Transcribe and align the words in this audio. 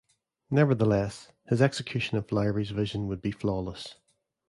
Nevertheless, 0.49 1.31
his 1.47 1.61
execution 1.61 2.17
of 2.17 2.31
Lowry's 2.31 2.71
vision 2.71 3.07
would 3.07 3.21
be 3.21 3.29
flawless. 3.29 3.97